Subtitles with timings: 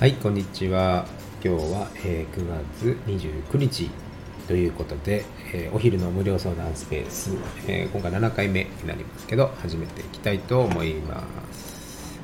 [0.00, 1.04] はい、こんにちは。
[1.44, 3.90] 今日は、えー9月29日
[4.48, 7.36] ということで、えーお昼の無料相談スペース、
[7.66, 11.22] えー今回7回目になりますけど、始めていきたいと思いま
[11.52, 12.18] す。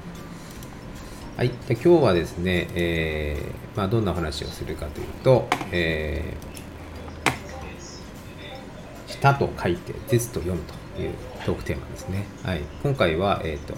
[1.37, 10.63] はい、で今日はですね、えーまあ、どんな話をするかというと、えー舌と書いて絶と読む
[10.95, 11.11] という
[11.45, 12.25] トークテーマですね。
[12.43, 13.75] はい、今回は、えー、と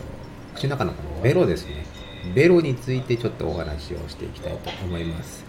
[0.54, 1.97] 口の中のこのベロですね。
[2.28, 5.44] ベロについてちょっとお話をしていきたいと思います。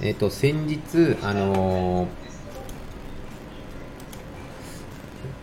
[0.00, 2.08] えっ、と、先日、あのー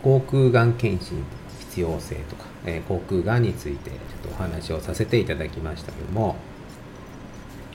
[0.02, 1.22] 口腔がん検診
[1.58, 6.36] 必要性とか、えー口腔がんについてちょっとお話をさせていただきましたけども、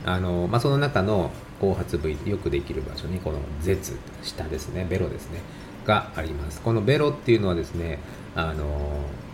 [0.05, 5.39] あのまあ、その中の後発部位よくできる場所にこの舌下ですねベロですね
[5.85, 6.61] があります。
[6.61, 7.99] このベロっていうのはですね
[8.35, 8.65] あの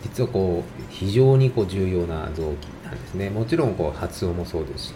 [0.03, 3.29] 実はこう非常にこう重要な臓器なんですね。
[3.29, 4.93] もちろんこう発音もそうですし、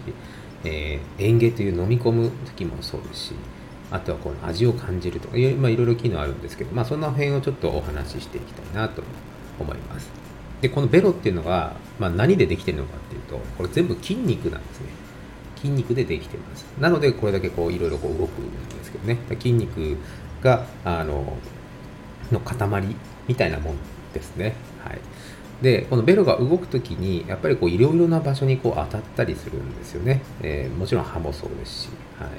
[0.64, 3.34] えー、嚥下という飲み込む時もそうですし
[3.92, 9.04] あとはこの味を感じるとかいろ,、まあ、いろ機能あるんですけど、まあ、その辺をちょっとお話ししていきたいなと
[9.60, 10.10] 思います。
[10.62, 14.88] でこのベロっていうのが、まあ、何でできてるのかっていうとこれ全部筋肉なんですね。
[15.58, 16.66] 筋肉でできてます。
[16.80, 19.18] なのでこれだけこういろいろこう動くんですけどね。
[19.30, 19.98] 筋肉
[20.46, 21.38] があの
[22.32, 22.96] の塊
[23.28, 23.76] みたいなもん
[24.14, 24.54] ですね。
[24.84, 25.00] はい。
[25.62, 32.30] でこのベロが動くときにやっぱりこういろいろな場所にこう当たったりするんですよね、えーもちろん歯もそうですし、はい。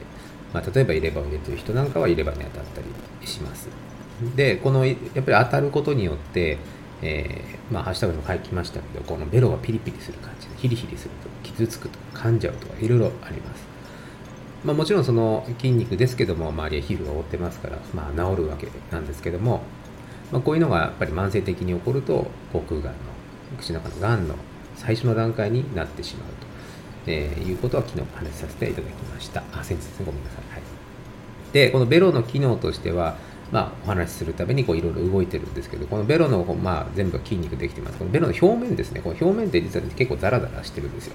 [0.52, 2.80] まあ、例えば入れ歯を入れてる人なんかは入れ歯に当たった
[3.20, 3.68] りします。
[4.34, 6.58] でこのやっぱり当たることによって
[7.02, 13.75] えーまあ、ハッシュタグにも書きましたけど、このベロがピリピリする感じで、ヒリヒリするとか、傷つくとか、噛んじゃうとか、いろいろあります。
[14.66, 19.62] まあ、もちろんその筋肉ですけども、周りは皮膚が覆ってますから、まあ、治るわけなんですけども、
[20.32, 22.90] まあ、こういうのがやっぱり慢性的に起こると、口腔がんの、
[23.58, 24.34] 口の中のがんの
[24.74, 26.46] 最初の段階になってしまうと、
[27.06, 29.44] えーいうことは昨日お話しさせていただきました。
[29.52, 30.52] あ、先日ですね、ごめんなさい。
[30.52, 30.62] はい。
[31.52, 33.16] で、このベロの機能としては、
[33.52, 37.98] まあ、お話しするためにいろいろ動いてるんですけど、このベロの、こうまあ、全部筋肉できてます。
[37.98, 41.14] このベロの表面ですね、この表面って実は結構ザラザラしてるんですよ。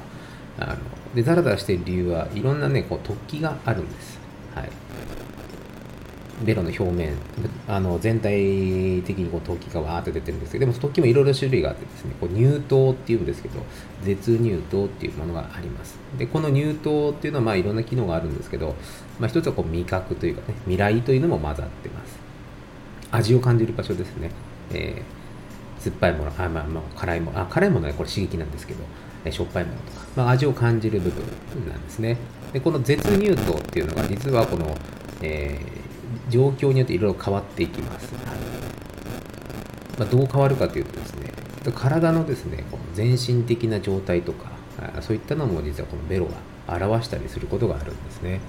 [0.57, 0.77] あの
[1.15, 4.19] で、ザラザラしている理由はいろんなね、こう突起があるんです。
[4.55, 4.69] はい。
[6.43, 7.13] ベロの表面、
[7.67, 13.59] あの全体的にこう突起がわーっと出てるんですけど、でも突起もいろいろ種類があってですね、こう乳頭っていうんですけど、
[14.03, 15.97] 舌乳頭っていうものがあります。
[16.17, 18.75] で、この乳頭っていうのはまあいろんな機能があるんですけど、
[19.19, 22.17] まあ、一つはこう味覚というかね、未来というのも混ざってます。
[23.11, 24.31] 味を感じる場所ですね。
[24.71, 25.21] えー
[25.81, 28.83] 酸っぱいもの、あまあ、まあ、辛いもの、あ辛いものはこれ刺激なんですけど、
[29.29, 31.23] しょっぱいものとか、まあ、味を感じる部分
[31.67, 32.17] なんですね。
[32.53, 34.75] で、この舌乳頭っていうのが実はこの、
[35.21, 35.81] えー
[36.29, 38.13] 状況によっていろいろ変わっていきます。
[38.13, 38.37] はい
[39.99, 41.31] まあ、どう変わるかというとですね、
[41.75, 44.51] 体のですね、この全身的な状態とか、
[45.01, 46.27] そういったのも実はこのベロ
[46.67, 48.39] が表したりすることがあるんですね。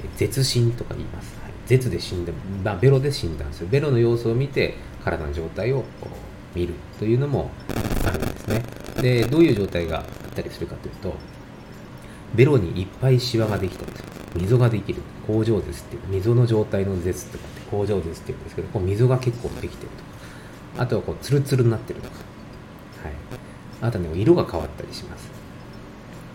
[0.00, 1.36] え絶診とか言います。
[1.42, 2.34] はい、絶で診断、
[2.64, 3.68] まあ、ベロで診断する。
[3.68, 4.74] ベロの様子を見て
[5.04, 5.84] 体の状態を
[6.54, 7.50] 見るというのも
[8.04, 8.62] あるんですね。
[9.04, 10.04] で、どういう状態があっ
[10.34, 11.14] たりするかというと、
[12.34, 14.08] ベロにいっぱいシワができたりする。
[14.34, 15.02] 溝ができる。
[15.26, 16.02] 工場ですっていう。
[16.08, 20.82] 溝の状態の絶とかって工場ですって言うんですけど、こう溝が結構できてるとか。
[20.84, 22.16] あとはこうツルツルになってるとか。
[23.04, 23.12] はい。
[23.82, 25.30] あとはね、色が変わったりします。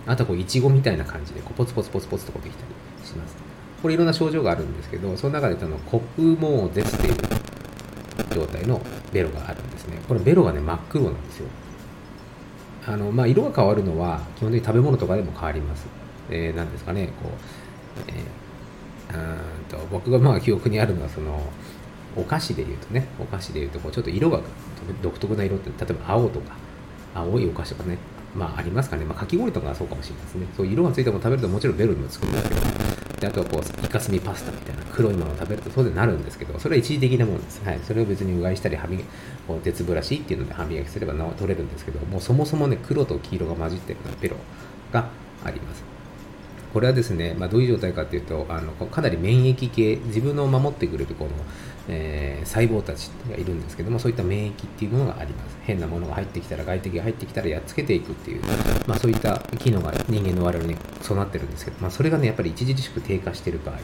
[0.06, 2.62] あとはこうイチゴみたいな感じでこうポツポツポツポツとこうできた
[3.02, 3.36] りします。
[3.82, 7.16] これいろんな症状があるんですけど、その中でそのコプモーゼスっていう
[8.36, 8.80] 状態の
[9.12, 10.00] ベロがあるんですね。
[10.08, 11.48] これベロがね、真っ黒なんですよ。
[12.86, 15.88] あの、まあ、色が変わるのは基本的に食べ物とかでも変わります。
[16.30, 17.32] えー、なんですかね、こう、
[18.08, 19.22] えー、う
[19.62, 21.42] んと僕がまあ記憶にあるのはその、
[22.16, 24.42] お菓子で言うとね、お菓子で言うとこうちょっと色が
[25.02, 26.56] 独特な色って、例えば青とか、
[27.16, 27.98] 青いお菓子とかね、
[28.36, 30.48] まあありますかね、まあ、かき氷とかはそうかもしれないですね。
[30.56, 32.62] そう色がついても食べるともちろんベロにもつくんですけど、
[33.20, 37.62] であとはこう、イカスミパスタみたいな黒いものを食べるとそうでなるんですけど、それは一時的なものです。
[37.66, 37.80] はい。
[37.84, 39.06] それを別にうがいしたり、歯磨き、
[39.48, 44.38] こう鉄ブラシっていうので歯磨きすればな取れるんですけど、もうそもそもね、黒と黄色が混じってるベロ
[44.92, 45.10] が
[45.44, 45.84] あります。
[46.74, 51.32] これはですね、まあ、どういう状態かというとあのかなり免疫系自分を守ってくれるこの、
[51.88, 55.58] えー細胞たちがいるんですけどもそういった免疫っていうものがあります。
[55.64, 58.42] 変なものが入ってきたら外敵が入ってきたらやっつけていくっていう、
[58.88, 63.76] まあ、そういった機能が人間の我々に備わってるんですけど、まあ、それがねやっぱり著しく低下している場合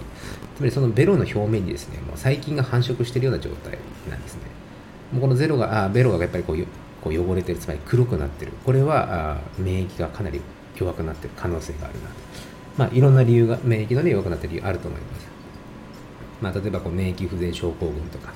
[0.55, 3.77] つまりそのベロの表面にですねもう細菌が繁殖しているような状態
[4.09, 4.41] なんですね。
[5.11, 6.65] もうこのゼロがあベロがやっぱりこう
[7.03, 8.51] こう汚れてるつまり黒くなってる。
[8.65, 10.41] これはあ免疫がかなり
[10.75, 12.15] 弱くなってる可能性があるなと。
[12.77, 15.27] まあ、いろんな理由が、免疫のね、弱くなってる理由あると思います。
[16.41, 18.33] まあ、例えばこう免疫不全症候群とか、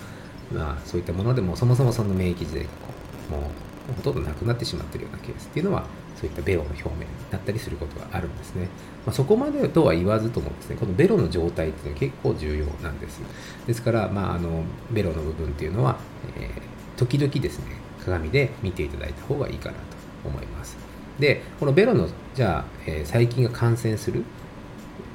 [0.54, 2.94] まあ、そういったものでも、そもそもその免疫自体がこ
[3.30, 8.68] う、もうほとんどなくなってしまってるようなケースっていうのはそういったベロの表面になったりすることがあるんですね。
[9.06, 13.22] まあ、そこまでとは言わずともですね、このベロの状態っていうのは結構重要なんです。
[13.68, 15.98] ですから、まあ、あのベロの部分っていうのは、
[16.38, 17.66] えー、時々ですね、
[18.04, 19.82] 鏡で見ていただいた方がいいかなと
[20.26, 20.89] 思います。
[21.20, 24.24] で、このベロの、じゃあ、えー、細菌が感染するっ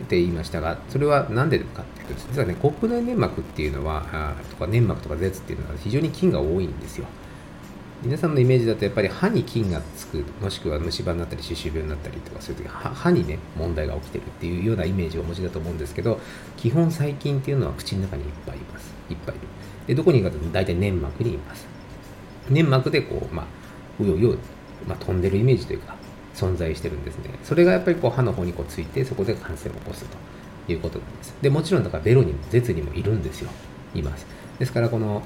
[0.08, 7.06] て言いましたが、それは何でかっていうと、実はね、国内粘膜っていうのは、あとか粘膜とか舌っていうのは非常に菌が多いんですよ。
[8.04, 16.20] 皆さんのイメージだとやっぱり歯に菌がつくもしくは虫歯になったり歯周病になったりとかそういう時歯にね問題が起きてるっていうようなイメージをお持ちだと思うんですけど
[16.58, 18.92] 基本細菌っていうのは口の中にいっぱいいます。
[19.08, 19.46] いっぱいいる。
[19.86, 21.66] でどこにいるかというと大体粘膜にいます。
[22.50, 23.46] 粘膜でこうまあ
[23.98, 24.36] うようよ、
[24.86, 25.96] まあ、飛んでるイメージというか
[26.34, 33.50] 存在してるんですねそれがやっぱりこう歯の方にこうついてそこで感染を起こすということなんですでもちろんだからベロにも舌にもいるんですよ
[33.94, 34.26] います
[34.58, 35.22] ですからこの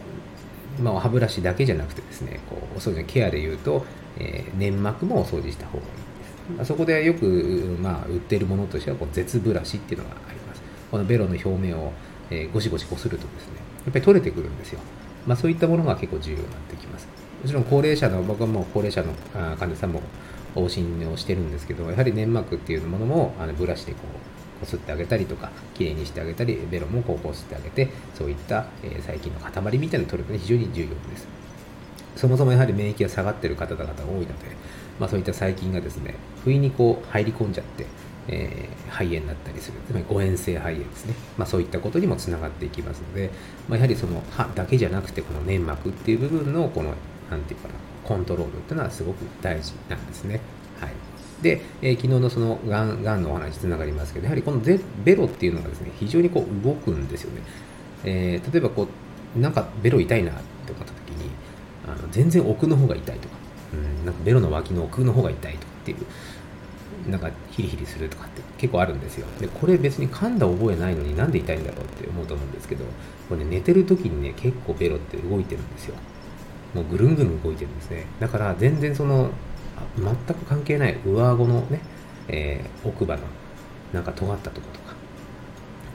[0.82, 3.84] まあ、歯ブラシだけじゃなくてですね、こうお掃除のケアで言うと、
[4.18, 6.56] えー、粘膜もお掃除した方がいいです。
[6.56, 10.62] まあ、そこでよく、まあ、売っているものとしては、こう絶ブラシっていうのがあります。
[10.90, 11.92] このベロの表面を、
[12.30, 13.54] えー、ゴシゴシこするとですね、
[13.86, 14.80] やっぱり取れてくるんですよ。
[15.26, 17.08] まあ、そういったものが結構重要になってきます。
[17.42, 19.12] もちろん高齢者の、僕はもう高齢者の
[19.56, 20.02] 患者さんも
[20.54, 31.28] 往診をしてるんですけど、やはり粘膜っていうものもあのブラシでこうこすってあげたりとか、きれいにしてあげたり、ベロもこうこすってあげて、そういった、えー、細菌の塊みたいなのを取るのが非常に重要です。
[32.16, 34.32] そもそもやはり免疫が下がってる方々が多いので、
[34.98, 37.86] まあ、そういった細菌がですね、不意にこう入り込んじゃって、
[38.26, 43.30] えー、肺炎になったりする、つまり誤嚥性肺炎ですね、まあ、そういったことにもつながっていきますので、
[43.68, 46.94] まあ、やはりその歯だけじゃなくて、この粘膜っていう部分のこの、
[47.30, 50.40] なんていうかな、コントロールっていうのはすごく大事なんですね。
[50.80, 50.92] はい。
[51.42, 57.42] で、えー、昨日のそのがんがんのお話つながりますけど、やはりこのベロっていうのがですね、非常にこう動くんですよね。
[58.04, 58.88] えー、例えばこ
[59.36, 60.34] う、なんかベロ痛いなっ
[60.66, 61.30] て思った時に、
[61.86, 63.36] あの全然奥の方が痛いとか、
[63.72, 69.26] うん、なんかベロの脇の奥の方が痛いとかっていう、なんかヒリヒリするとかって結構あるんですよ。
[69.40, 72.84] で、これ別に噛んだ覚えないのになんで痛いんだろうって思うと思うんですけど、
[73.28, 75.94] これね、寝てる時にね、結構ベロって動いてるんですよ。
[76.74, 78.06] もうぐるんぐるん動いてるんですね。
[78.20, 79.30] だから全然その
[79.96, 81.80] 全く関係ない上顎のね、
[82.28, 83.22] えー、奥歯の
[83.92, 84.94] なんか尖ったところとか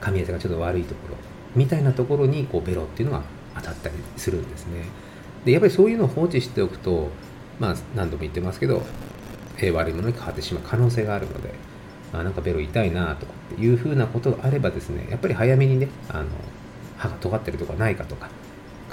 [0.00, 1.16] 噛み合わせがちょっと悪いところ
[1.54, 3.24] みたいなところにこうベロっていうのが
[3.56, 4.84] 当たったりするんですね
[5.44, 7.08] でやっぱりそういうのを放置しておくと
[7.60, 8.82] まあ何度も言ってますけど、
[9.58, 11.54] えー、悪いものに変わってしまう可能性があるので
[12.12, 16.26] あなんかベロ痛いなとかっていうふうなことがあればですねやっぱり早めにねあの
[16.96, 18.28] 歯が尖ってるとかないかとか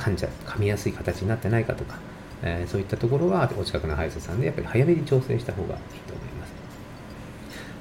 [0.01, 1.99] 噛んじゃ噛みやすい形になってないかとか
[2.43, 6.53] えー、そういったところはお近くの歯医者さんでやっぱり早めに調整した方がいいと思います。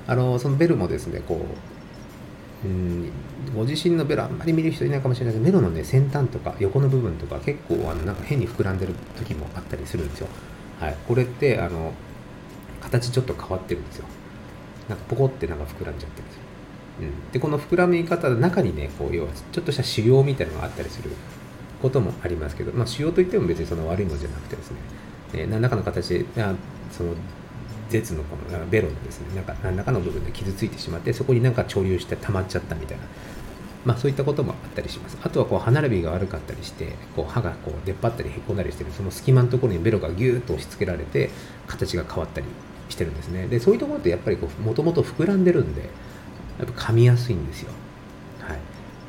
[0.06, 1.46] あのそのベルもですねこ
[2.64, 3.10] ううん
[3.54, 10.28] ご自身のベロあんまり見る人いないかもしれないけどベロのね先端とか横の部分とか結構あのなんか変に膨らんでる時もあったりするんですよ。
[10.78, 11.92] はい、これってあの
[12.80, 14.04] 形ちょっと変わってるんですよ。
[14.88, 16.42] なんかポコってなんか膨らんじゃってるんですよ。
[17.00, 21.10] うん、でこの膨らみ方の中にねこう要はちょっとした腫瘍みたいなのがあったりする
[21.80, 24.76] こともありますけど、まあ、腫瘍といっても別にその悪いものじゃなくてですね、
[25.34, 26.24] えー、何らかの形で
[26.90, 27.14] その
[27.90, 33.04] 舌のこのベロのですねなんか何らかの部分で傷ついてしまってそこになんか潮流して溜まっちゃったみたいな、
[33.84, 35.18] まあ、そういったこともあったりします。
[35.22, 41.30] あとはこう歯並びが悪かったりしてこう歯がこう出っ張ったりへこんだりしてるその隙間のところにベロがギューッと押し付けられて
[41.66, 42.46] 形が変わったり
[42.88, 43.48] してるんですね。
[43.48, 45.82] でそういうところってやっぱりもともと膨らんでるんで
[46.58, 47.72] やっぱ噛みやすいんですよ。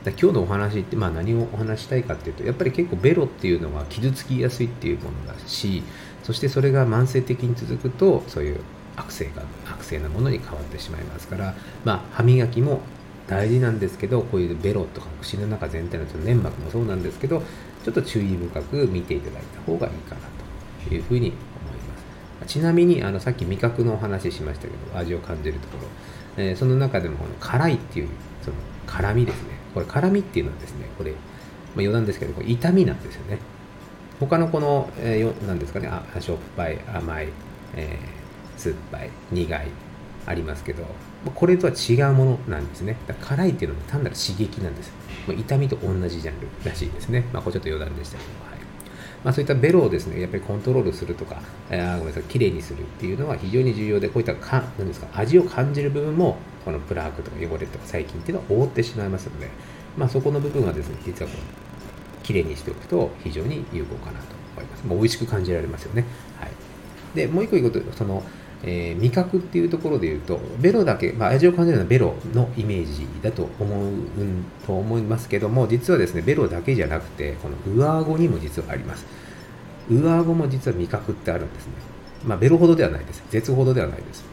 [0.10, 5.84] 今日のお話って、まあ、何をお話したいかっていうとやっぱり結構ベロっていうのは傷つきやすいっていうものだし
[6.24, 8.62] そしてそれが慢性的に続くとそういう
[8.96, 11.54] 悪性が悪性なものに変わってしまいますから、
[11.86, 12.82] まあ、歯磨きも
[13.28, 17.42] 大事なんですけどこういうベロとか口の中全体の粘膜もそうなんですけど
[17.84, 20.22] ちょっと注意深く見ていただいた方がいいかな
[20.90, 21.98] というふうに思いま
[22.46, 22.48] す。
[22.48, 25.78] ちなみにあのさっき味覚のお話しましたけど味を感じるとこ
[26.38, 28.10] ろ、えー、その中でもこの辛いっていう
[28.44, 29.51] その辛みですね。
[29.74, 31.22] これ辛みっていうのはですねこれ、まあ、
[31.76, 33.40] 余談ですけどこれ痛みなんですよね。
[34.20, 37.30] 他のこの、えー、何ですかねあしょっぱい甘い、
[37.76, 39.68] えー、酸っぱい苦い
[40.28, 40.86] ありますけど
[41.34, 42.98] これとは違うものなんですね。
[43.20, 44.92] 辛いっていうのは単なる刺激なんです、
[45.28, 47.26] まあ、痛みと同じジャンルらしいですね。
[47.34, 48.52] まあこれちょっと余談でしたけど、
[49.24, 59.50] まあ、そういったベロをですねやっぱりコントロールするとか、えー、ごめんなさいきれいにするっていうのは非常に重要でこういったか何ですか味を感じる部分もこのプラークとか汚れとか細菌っていうのは覆ってしまいますので、
[59.98, 64.86] まあ、そこの部分はですね、実はこう、きれいにしておくと非常に有効かなと思います。
[64.86, 66.06] もう美味しく感じられますよね。
[66.40, 66.52] はい。
[67.16, 68.24] で、もう一個言うこと、その、
[68.64, 73.92] えー、味覚っていうところで言うと、ベロだけ、まあ、味を感じるのはベロのイメージだと思う、
[74.66, 79.06] と思いますけども、実はですね、ベロだけじゃなくて、この上顎にも実はあります。
[79.90, 81.74] 上顎も実は味覚ってあるんですね。
[82.26, 83.24] まあ、ベロほどではないです。
[83.30, 84.31] 絶ほどではないです。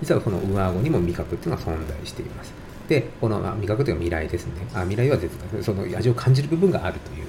[0.00, 2.52] 実はこの上顎にも味覚っていうのが存在しています。
[2.88, 4.52] で、この、あ、味覚というのは未来ですね。
[4.74, 7.26] あ未来は絶対その味を感じる部分があるという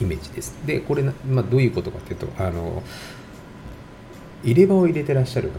[0.00, 0.56] イメージです。
[0.66, 2.82] で、これ、まあ、どういうことかというと、あの、
[4.42, 5.58] 入れ歯を入れてらっしゃる方、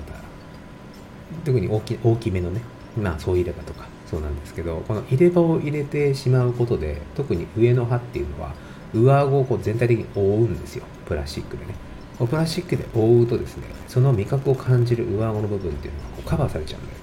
[1.45, 2.61] 特に大き大きめのね、
[2.97, 8.53] まあ、そう入れ歯とか、そうなんですけど、この入れ歯を入れてしまうことで、特に上の歯っていうのは、
[8.93, 10.85] 上顎をこう全体的に覆うんですよ。
[11.05, 11.75] プラスチックでね。
[12.17, 16.93] プラスチックで覆うとですね、その味覚を感じる上顎の部分っていうのがこうカバーされちゃうんで、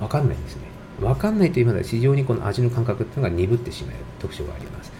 [0.00, 0.62] わかんないんですね。
[1.00, 4.92] わかんないというまでは非常にこの味の感覚っていうのが鈍ってしまう特徴があります。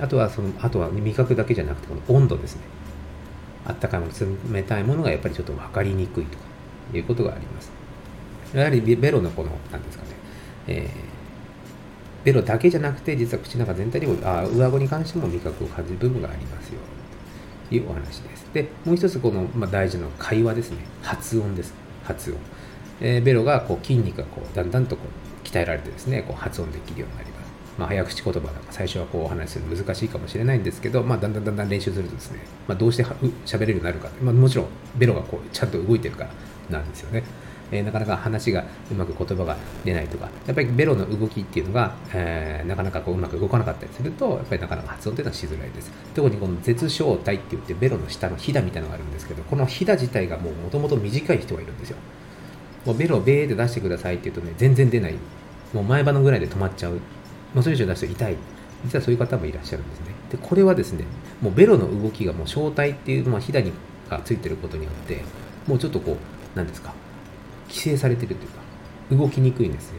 [0.00, 2.62] あとはその、あとは味覚だけじゃなくて、この温度ですね。
[3.66, 4.12] あったかいもの、
[4.52, 6.44] 冷たいものがやっぱりちょっと分かりにくいとか
[6.94, 7.72] いうことがあります。
[8.54, 10.10] やはりベロのこの、なんですかね、
[10.68, 16.78] えー、ベロだけじゃなくて、実は口の中全体にも、あ上顎に関しても味覚を感じる部分がありますよ。
[17.70, 18.46] いうお話です。
[18.52, 20.78] で、もう一つこの、まあ、大事な会話ですね。
[21.02, 21.74] 発音です。
[22.04, 22.38] 発音。
[23.00, 27.46] えー、ベロがこう筋肉がこうだんだんとこう鍛えられてですね、こう発音できるようになります。
[27.78, 36.30] まあ、早口言葉なんか最初はこうお話しするの難しいかもしれないんですけど、まあ、だんだんだんだん練習するとですね、まあ、どうして喋れるようになるか、まあ、もちろんベロがこうちゃんと動いてるから
[36.70, 37.22] なんですよね。
[37.72, 45.90] えー、なかなか話がうまく言葉が出ないとか、やっぱりベロの動きっていうのが、えー、なかなかこううまく動かなかったりすると、やっぱりなかなか発音っていうのはしづらいです。
[46.14, 51.96] 特にこの絶小体って言ってベロの下のひだみたいなのがあるんですけど、このひだ自体がもうもともと短い人がいるんですよ。
[52.84, 55.14] もうベロをベーって出してくださいって言うとね、全然出ない。
[55.72, 56.92] もう前歯のぐらいで止まっちゃう。
[56.92, 57.00] も
[57.60, 58.36] うそれ以上出すと痛い。
[58.84, 60.06] 実はそういう方もいらっしゃるんですね。
[60.30, 61.04] で、これはですね、
[61.42, 63.72] もうベロの動きがもう小体っていう、まあ、ひだに
[64.08, 65.22] がついてることによって、
[65.66, 66.16] もうちょっとこう、
[66.56, 66.92] なんですか、
[67.68, 69.98] 規制されてるというか、動きにくいんですね。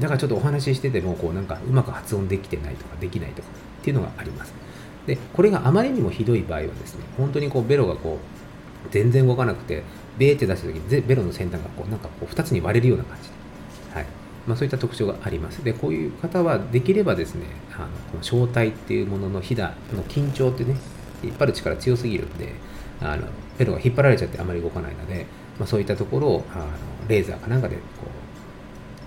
[0.00, 3.48] だからちょっとお話ししてても、こうなんかうまく発音できてないとか、できないとか
[3.80, 4.54] っていうのがあります。
[5.06, 9.82] で、これがあまりにもひどい場合はですね、本当にこうベロがこう、全然動かなくて、
[10.18, 13.34] ベーって出した時にベロの先端がこうなんかこう2つに割れるような感じで、
[13.94, 14.06] はい
[14.46, 15.62] まあ、そういった特徴があります。
[15.64, 20.76] で、こういう方はできればですね、あのこの小体っていうもののひだの緊張ってね、
[21.22, 22.52] 引っ張る力強すぎるんで、
[23.00, 23.26] あの
[23.58, 25.26] ベロが引っ張られちゃってあまり動かないので、
[25.58, 26.64] まあ、そういったところをあの
[27.08, 27.82] レーザーかなんかでこ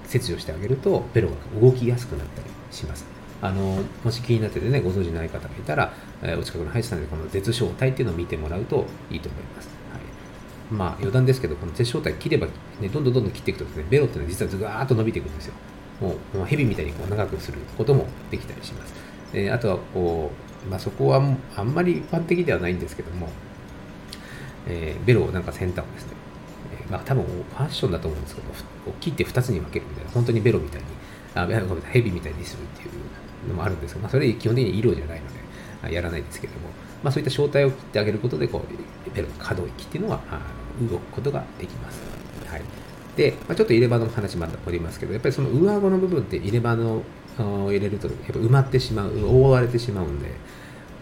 [0.05, 3.05] う切除してあげるとベロが動きやすくなったりします。
[3.41, 9.69] あのもし気になっててねご存知ない方がいたら、えー、お近くの歯医者さんでこの絶小体っていうのを見てもらうといいと思います。
[9.93, 12.47] はい、まあ余談ですけどこの絶小体切れば、
[12.81, 15.53] ね、どんどんどんどん切っていくとですねベロっていうのは実はずがーっと伸びていくんですよ。
[16.01, 18.93] もうもう蛇みたいにこう長くすることもできたりします。
[19.33, 20.31] えー、あとはこ
[20.65, 21.21] う、まあ、そこは
[21.55, 23.29] あんまり一般的ではないんですけども、
[24.67, 26.13] えー、ベロをなんか先端をですね
[26.89, 28.47] まあ多分ファッションだと思うんですけど、
[28.99, 30.87] 切って2つに分けるみたいな、本当にベロみたいに、
[31.35, 36.69] あごめんなさい、ヘビみたいにするっていうのもあるんですけど、まあ、それ基本的に色じゃないので、やらないですけども、
[37.03, 40.21] まあ、そういった正体を切ってあげることで、こう、ベロの可動域っていうのは
[40.89, 42.01] 動くことができます。
[42.47, 42.61] はい。
[43.15, 47.03] で、まあ、ちょっと入れ歯の話また戻りますけど、やっぱりその上顎の部分って入れ歯の
[47.37, 50.31] 入れると、やっぱ埋まってしまう、覆われてしまうんで、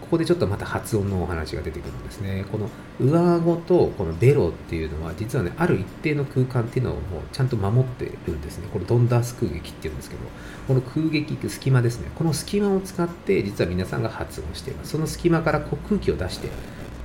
[0.08, 2.46] ここでちょっとまた発音のお話が出てくるんですね。
[2.50, 8.68] この上顎とこのベロっていうのは実はね、ある一定の空間っていうのをもうちゃんと守ってるんですね。
[8.72, 10.22] これドンダース空撃っていうんですけど、
[10.66, 12.10] この空撃って隙間ですね。
[12.14, 14.92] この隙間を使って実は皆さんが発音しています。
[14.92, 16.48] その隙間からこう空気を出して、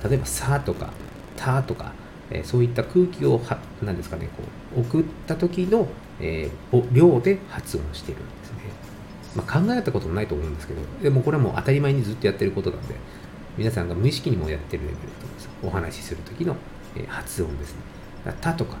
[0.08, 0.90] 例えばさとか
[1.36, 1.92] たとか、
[2.30, 4.42] え、そういった空気をは、なんですかね、こ
[4.78, 5.88] う送った時の、
[6.20, 8.22] えー、量で発音している。
[9.36, 12.94] まあ、考えたこともないと思うんですけど、でもこれはもう当たり前にずっとやってることなんで、
[13.56, 16.56] 皆さんが無意識にもやってるレベルと思うんですお話しするときの、
[16.96, 17.80] えー、発音ですね。
[18.40, 18.76] たとか、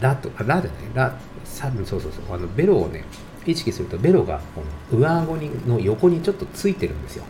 [0.00, 3.04] ラとか、ラじゃない、ラ、サそうそうそう、あのベロをね、
[3.46, 4.62] 意識すると、ベロがこ
[4.92, 7.24] の上顎にの横にちょっとついてるんですよ。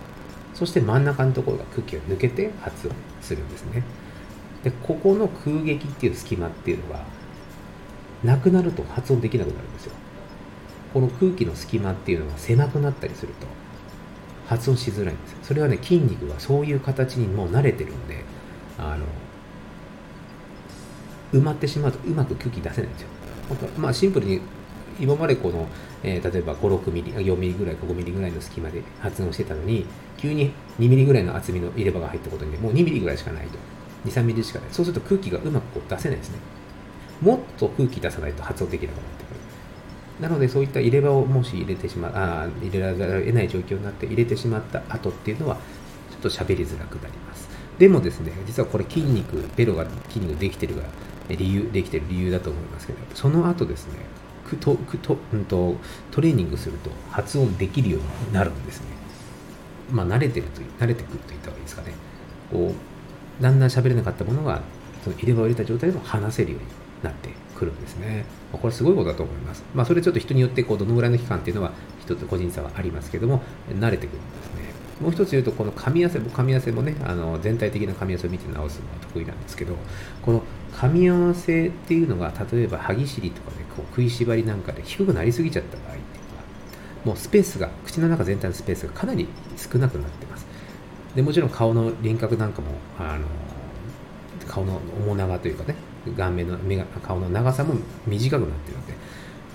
[0.55, 3.83] そして真ん中のところが空気が抜けて発音するんですね。
[4.65, 7.05] で、ここの空撃っていう隙間っていうのが、
[8.25, 9.93] なくなると発音できなくなるんですよ。
[10.93, 13.47] この空気の隙間っていうのが狭くなったりすると
[14.47, 18.25] 発音しづらいんですそれはね筋肉がそういう形にもう慣れてるんで
[18.79, 19.07] あの
[21.33, 23.09] 埋まってしまうとうまく空気出せないんですよ。
[23.79, 24.41] まあシンプルに
[24.99, 25.67] 今までこの、
[26.03, 33.59] えー、例えば56ミリ4ミリぐらいか5ミリぐらいの隙間で発音してたのに急に2ミリぐらいの厚みの入れ歯が入ったことにもう2ミリぐらいしかないと。
[34.07, 34.69] 23ミリしかない。
[34.73, 36.39] そうすると空気がうまくこう出せないですね。
[37.21, 39.30] もっと空気出さないと発音できなくなって。
[40.21, 45.63] なのでそういった入れ歯をもし入れてしまあ入れざるを得ない状況になって入れてしまった後っていうのはちょ
[46.17, 47.49] っと喋りづらくなります。
[47.79, 50.83] でもですね実はこれ筋肉ベロが筋肉できてるが
[51.29, 53.95] 理由できてる理由だと思いますけどその後ですね
[54.51, 55.77] くとくと、うんと、
[56.11, 58.87] トレーニングすると発音できるようになるんですね。
[59.91, 61.93] まあ慣れてると慣れてくると言った方がいいですかね。
[62.51, 62.75] こ
[63.39, 64.61] うだんだん喋れなかったものが
[65.05, 66.67] その入れ歯を入れた状態でも話せるように
[67.03, 68.25] なってくるんですね。
[68.53, 69.65] これすごいことだと思います。
[69.75, 74.71] まあ、それちょっと人によってこうどのぐらいの期間っていうのは一つ個人差はありますけども慣れてくるんですね。
[75.01, 79.75] もう一つ言うとこの噛み合わせ噛み合わせもねあの全体的な噛み合わせを見て直すのが得意なんですけど
[80.21, 80.43] この
[80.75, 86.43] 噛み合わせっていうのが例えば歯ぎしりとか、ね、こう食いしばりなんかで低くなりすぎちゃった場合っていうのは
[87.07, 89.27] もうスペースが口の中全体のスペースがかなり
[89.57, 90.47] 少なくなってます
[91.15, 93.27] でもちろん顔の輪郭なんかもあの
[94.47, 95.75] 顔の面長というかね
[96.17, 97.75] 顔面の目が顔の長さも
[98.07, 98.95] 短くなってるので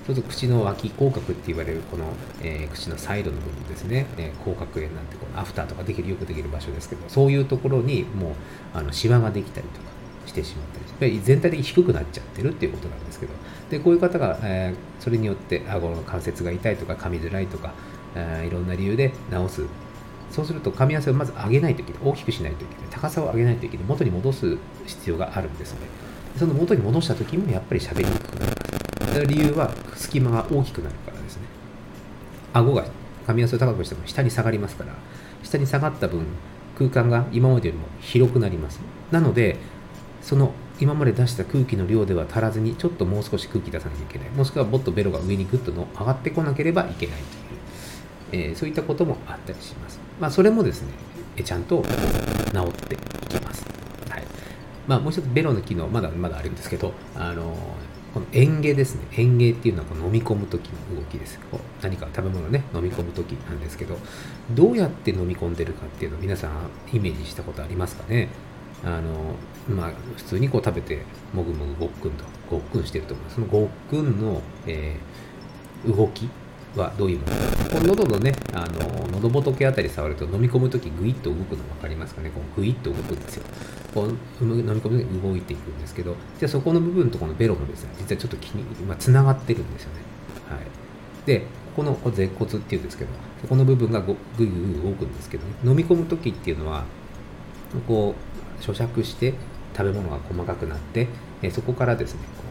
[0.06, 2.06] そうすると口の脇口角って言われるこの、
[2.42, 8.34] えー、口のサイドの部分ですね、えー、口角炎なんてこのアフターとかできるよくできる場所ですけどそういうところにもう
[8.76, 9.88] あのシワができたりとか
[10.28, 10.86] してしまったり。
[11.24, 13.34] 全体的に低くなっちゃってるっていうことなんですけど。
[13.70, 17.74] でこういう方が、えー、それによって顎の関節が痛いとか噛みづらいとか、
[18.16, 19.66] えー、いろんな理由で治す。
[20.32, 22.02] そうすると噛み合わせをまず上げないといけない。
[22.04, 22.90] 大きくしないといけない。
[22.92, 23.86] 高さを上げないといけない。
[23.88, 25.88] 元に戻す必要があるんですよね。
[26.38, 31.44] その元に戻した時もやっぱり喋りにくくなります理由は隙間が大きくなるからですね。
[32.54, 32.86] 顎が
[33.28, 34.94] 噛み合わせを高くしても下に下がりますから
[35.44, 36.26] 下に下がった分
[36.78, 38.82] 空間が今までよりも広くなります。
[39.12, 39.58] なので
[40.22, 44.30] その今まで出した空気の量では足らずにちょっともう少し空気出さなきゃいけない。
[44.32, 47.22] もしくはもっとベロが上にグッとの上がってこなければいけない
[48.32, 50.00] という、えー、そういったこともあったりします。
[50.20, 50.90] まあそれもですね
[51.44, 51.90] ちゃんと治
[52.60, 52.98] ってい
[53.30, 53.75] きます。
[54.88, 57.56] まあもう一つベロの機能まだまだあるんですけどあの
[58.14, 59.02] この嚥下ですね。
[59.12, 61.40] 嚥下っていうのはこの飲み込む時の動きです。
[61.52, 63.98] こう何か食べ物ね飲み込む時なんですけど
[64.52, 66.52] どうやって飲み込んでるかっていうのを皆さん
[66.94, 68.30] イメージしたことありますかね？
[68.84, 69.36] あの
[69.68, 71.02] まあ、普通にこう食べて
[71.34, 73.32] もぐもぐごっくんとごっくんしてると思う。
[73.32, 76.30] そのごっくんの、えー、動き
[76.80, 77.70] はどういうもの？
[77.70, 82.30] かの喉のねあの喉仏あたり触ると飲み込む時グイッと動くの分かりますかね？
[82.30, 83.44] こうグイッと動くんですよ。
[83.94, 84.10] こう
[84.44, 90.02] 飲み込む時に動いていくんですけどじゃあそこの部分とこのベロのですね実はちょっと気に、まあ、つながってるんですよね。
[90.50, 90.66] はい。
[91.26, 91.40] で
[91.76, 93.12] ここの舌骨っていうんですけど
[93.42, 96.86] そこの部分がグイグイ動くんですけど、ね、飲み込む時っていうのは
[97.88, 98.16] こ
[98.60, 99.34] う咀嚼して
[99.76, 101.10] 食べ物が細かくなって、
[101.42, 102.44] えそこからですねこ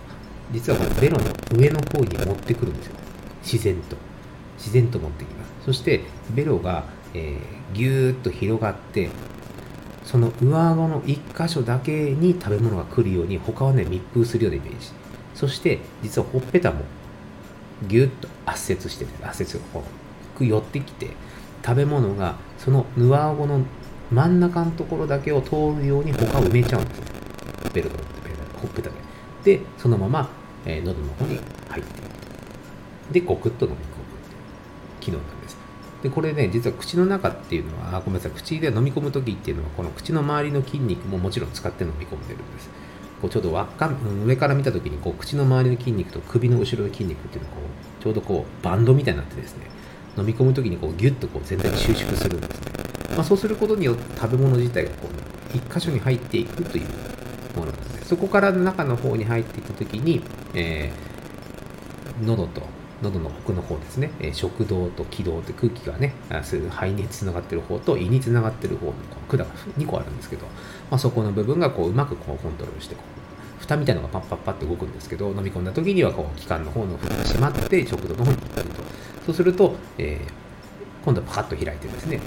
[0.51, 1.25] う実はこのベロの
[1.57, 2.95] 上の方に持ってくるんですよ。
[3.43, 3.97] 自然と。
[4.57, 6.03] 自然と持ってきますそして
[6.35, 9.11] ベロが、えー、ギューッと広がって
[10.05, 14.91] その上顎の1箇所だけに食べ物が来るように他はね密封するようなイメージ
[15.35, 16.85] そして実はほっぺたも
[17.89, 19.85] ギュッと圧接して圧接がこ
[20.41, 21.11] う寄ってきて
[21.65, 23.61] 食べ物がその上顎の
[24.11, 27.07] 真ん中のところだけを通るように他を埋めちゃうんですね。
[27.73, 28.05] ベルトの
[28.61, 28.97] ほっぺたで。
[29.59, 30.29] で、そのまま、
[30.65, 32.03] えー、喉の方に入ってい
[33.11, 33.13] く。
[33.13, 33.94] で、ゴクッと飲み込
[35.05, 35.59] 機能なんです。
[36.03, 42.71] で、これね、実は口の中っていうのは、あごめんなさい、口で飲み込む時っていうのは、この口の周りの筋肉ももちろん使って飲み込んでるんです。
[43.25, 43.91] こうちょうど輪っか
[44.27, 47.63] 上から見た時にこう口の周りの筋肉と首の後ろの筋肉っていうのがこ
[48.01, 49.67] うちょうどこうバンドみたいになってですね
[50.19, 52.75] 飲み込む時にこうギュッとこう全体に収縮するんですね
[53.15, 56.87] まあ、そうすることによって食べ物自体がこう一箇所に入っていくという
[57.57, 60.21] ものなんですそこから中の方に入っていった時に、
[60.53, 62.63] えー、喉と
[63.05, 68.93] 喉の奥の方ですね、え、食道と気道って空気がね肺につながってる方と胃につながってる方の
[69.29, 69.47] 管が
[69.79, 70.47] 2個あるんですけど、
[70.91, 73.03] まあ、そこの部分がこううまくこうコントロールしてこ
[73.59, 78.83] う蓋みたいなのがパッパッパって動くんですけど飲み込んだ時にはこう気管の方の蓋が閉まって食道の方に行くと。
[79.27, 82.21] そうすると、えー、今度はパカッと開いてですね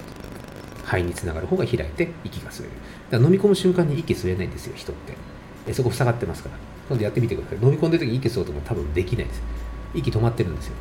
[0.84, 2.72] 肺につながる方が開いて息が吸える。
[3.12, 5.14] だから飲み込む瞬間に息吸えないんですよ人って。
[5.68, 6.56] えそこ塞がってますから。
[6.88, 7.60] 今度やってみてください。
[7.62, 9.42] 飲み込んでる時に息吸おうとも多分できないです。
[9.94, 10.76] 息止まってるんですよ。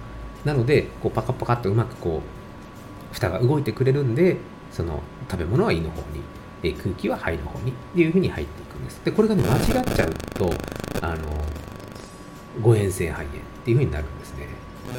[0.45, 4.37] なのでこうパカパカっとうまくこう蓋が動いてくれるんで
[4.71, 6.21] その食べ物は胃の方に
[6.63, 9.01] え空気は肺の方にっていうふうに入っていくんです。
[9.05, 10.51] でこれがね間違っちゃうと
[11.03, 11.29] あの
[12.63, 14.47] 誤嚥性肺炎っていうふうになるんですね。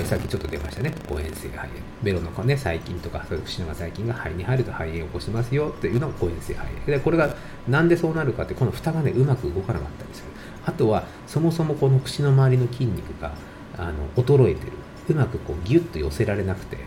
[0.03, 0.93] さっきちょっと出ましたね。
[1.09, 1.69] 誤嚥性肺炎。
[2.03, 6.85] ベロの、ね、細菌とか口の細菌が肺に入ると肺炎を起こしますよっていうのが誤嚥性肺炎。
[6.85, 7.35] でこれが
[7.67, 10.27] なんでそうなるかってこの蓋がねうまく動かなかったりする
[10.65, 13.31] あとはそもそもこの口の周りの筋肉が
[13.77, 14.73] あの衰えてる。
[15.09, 16.77] うまくこうギュッと寄せられなくて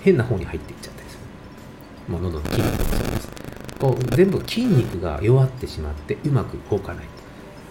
[0.00, 1.18] 変な方に入っていっちゃったりす
[2.06, 2.12] る。
[2.12, 3.28] もう喉の筋肉もそうです。
[3.78, 7.04] こう全部筋肉が弱ってしまってうまく動かない。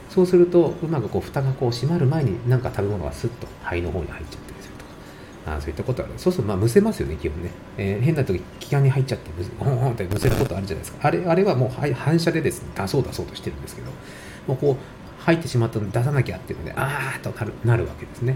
[0.09, 4.85] そうするとうまくこう蓋がこう閉まる前になんか食べ物がスッと肺の方に入っちゃったりすると
[5.49, 5.55] か。
[5.57, 6.13] あそういったことある。
[6.17, 11.07] そうするとまあむせますよね基本ね、えー、変な時気管に入っちゃってゴンゴンってむせることあるじゃないですか。
[11.07, 13.91] あれあれはもう反射でですね出そう出そうとしてるんですけど
[14.47, 18.35] もうこう入ってしまったので出さなきゃっていうのであーっとなるなるわけですね。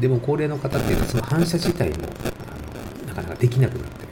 [0.00, 4.06] でも高齢の方っていうのはその反射自体もあのなかなかできなくなって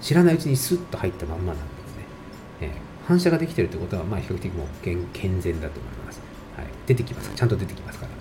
[0.00, 2.04] 知らないうちにスッと入ったまんまなんですね、
[2.60, 6.20] えー反射ができてるってことは、まあ、比較的もう健全だと思います。
[6.56, 8.12] はい、出てきますちゃんと出てきますから。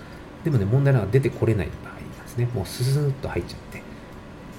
[0.43, 2.49] でもね、問題なのは出てこれない場合なんですね。
[2.53, 3.81] もうスーッと入っちゃって、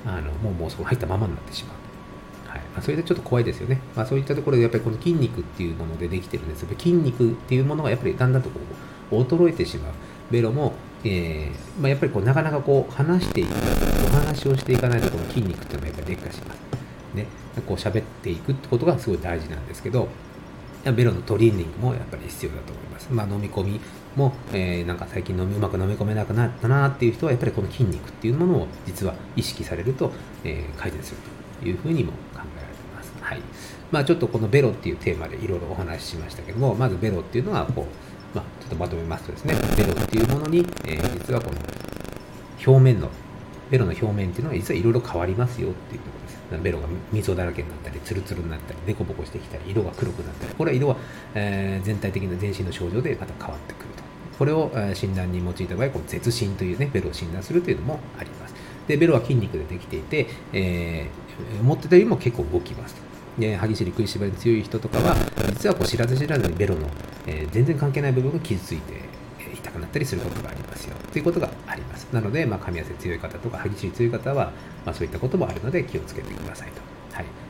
[0.07, 2.49] あのもうもうそこ入ったままになってしまう。
[2.49, 3.81] はいまあ、それでちょっと怖いですよね。
[3.95, 8.61] まあ、そういったところでやっぱりこの筋肉っていうものでできてるんですけど、筋肉っていうものがやっぱりだんだんとこ
[9.11, 9.93] う衰えてしまう。
[10.31, 10.73] ベロも、
[11.05, 13.51] えーまあ、やっぱりこうなかなかこう話していく、
[14.07, 16.59] お話をしていかないとこの筋肉っていうのはやっぱり劣化します。
[17.15, 17.27] ね、
[17.67, 20.09] こう喋っていくってことがすごい大事なんですけど、
[20.93, 23.09] ベロのトレーニングもやっぱり必要だと思います。
[23.11, 23.81] まあ、飲み込み
[24.17, 30.13] も、えー、なんか最近飲みうまく飲み込めなくなったなっていう人は、やっぱりこの筋肉っていうものを実は意識されると、
[30.45, 31.19] えー、改善する
[31.61, 33.13] というふうにも考えられています。
[33.21, 33.41] はい。
[33.91, 38.14] まあ、ちょっとこのベロっていうテーマでいろいろお話ししましたけども、まずベロっていうのは、こう、
[38.65, 41.59] ちょっとまとめますとですね、ベロっていうものに、えー、実はこの
[42.67, 43.11] 表面の、
[43.71, 46.63] ベロの表面っていうのは実はいろいろ変わりますよっていうところです。
[46.63, 50.97] ベロが溝だらけになったり、ツルツルになったり、デコボコしてきたり、色が黒くなったり、これは色は、
[51.35, 54.03] えー、全体的な全身の症状でまた変わってくると。
[54.39, 58.55] これを、えー、診断に用いた場合、この絶診というね、ベロを診断するというのもあります。
[58.89, 63.04] で、ベロは筋肉でできていて、えー、思ってたよりも結構動きます。
[63.39, 65.17] ね、歯ぎしり食いしばりに強い人とかは、
[65.51, 66.89] 実はこう知らず知らずにベロの、
[67.27, 68.95] えー、全然関係ない部分が傷ついて、
[69.41, 70.97] え痛くなったりすることがありますよ。
[71.13, 72.07] ということがあります。
[72.13, 74.53] なので、まあ、噛み合わせ強い方とか、歯ぎしり強い方は、
[74.85, 76.94] まあ、そういったこともあるので気をつけてくださいと。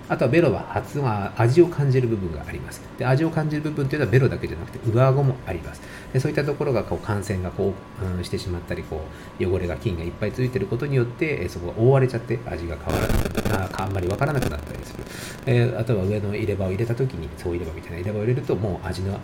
[0.06, 1.08] あとはベロは発音
[1.40, 2.82] 味を感じる部分があります。
[2.98, 5.80] で味を感じる部分というのはベロだけじゃなくて上顎もあります。
[6.12, 9.00] でそういったところがこう感染がこう、うん、してしまったりこ
[9.40, 15.04] う汚れが菌がいっぱいついていることによってそこが覆われちゃって味が変わらなくなああんまりわからなくなったりする。
[15.46, 19.18] え、あとは上の入れ歯を入れた時にそう入れ歯みたいな入れ歯を入れるともう味の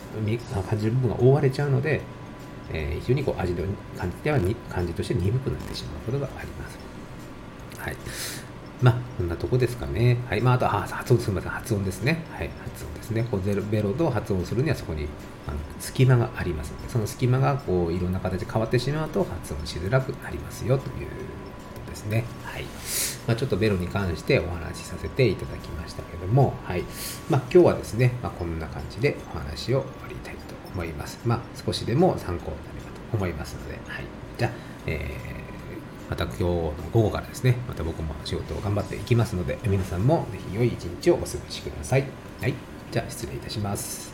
[0.68, 2.00] 感じる部分が覆われちゃうので、
[2.72, 3.64] えー、非常にこう味の
[3.98, 4.38] 感じでは
[4.68, 6.78] 感じとして鈍くなってしまうことがあります。
[7.78, 7.96] はい。
[8.82, 10.16] まあ、こんなとこですかね。
[10.28, 10.40] はい。
[10.40, 11.50] まあ、あとは、発音、すみません。
[11.50, 12.24] 発音ですね。
[12.32, 12.50] はい。
[12.64, 13.26] 発音ですね。
[13.30, 15.06] こうゼロベロと発音するにはそこに
[15.46, 22.24] あの隙間がありますので、その隙間がこういろんな形で変わってしまうと発音しづらくなりますよということですね。
[22.44, 22.64] はい。
[23.26, 26.84] まあ、ちょっとベロに関してお話しさせていただきましたけども、はい。
[27.28, 30.40] まあ、今日はですね、まあ、こんな感じでお話を終わりたいと
[30.72, 31.18] 思います。
[31.26, 34.04] まあ、少しでも参考になればと思いますので、はい。
[34.38, 34.50] じゃあ、
[34.86, 35.39] えー
[36.10, 42.04] また今日の午後からですね、また僕も仕事を頑張っていきますので、皆さんもぜひ良い一日をお過ごしください。
[42.40, 42.54] はい。
[42.90, 44.12] じゃあ失礼いたします。